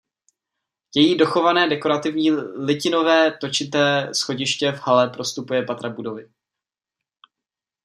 Její 0.95 1.17
dochované 1.17 1.69
dekorativní 1.69 2.31
litinové 2.31 3.37
točité 3.37 4.09
schodiště 4.15 4.71
v 4.71 4.79
hale 4.79 5.09
prostupuje 5.09 5.63
patra 5.63 5.89
budovy. 5.89 6.29